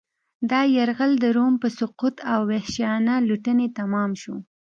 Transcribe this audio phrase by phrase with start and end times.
[0.49, 4.35] دا یرغل د روم په سقوط او وحشیانه لوټنې تمام شو